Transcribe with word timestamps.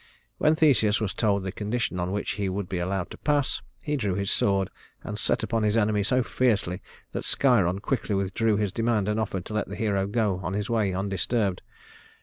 When 0.39 0.55
Theseus 0.55 0.99
was 0.99 1.13
told 1.13 1.43
the 1.43 1.51
condition 1.51 1.99
on 1.99 2.11
which 2.11 2.31
he 2.31 2.49
would 2.49 2.67
be 2.67 2.79
allowed 2.79 3.11
to 3.11 3.19
pass, 3.19 3.61
he 3.83 3.95
drew 3.95 4.15
his 4.15 4.31
sword 4.31 4.71
and 5.03 5.15
set 5.19 5.43
upon 5.43 5.61
his 5.61 5.77
enemy 5.77 6.01
so 6.01 6.23
fiercely 6.23 6.81
that 7.11 7.23
Sciron 7.23 7.77
quickly 7.81 8.15
withdrew 8.15 8.57
his 8.57 8.71
demand, 8.73 9.07
and 9.07 9.19
offered 9.19 9.45
to 9.45 9.53
let 9.53 9.67
the 9.67 9.75
hero 9.75 10.07
go 10.07 10.39
on 10.41 10.53
his 10.53 10.71
way 10.71 10.91
undisturbed. 10.91 11.61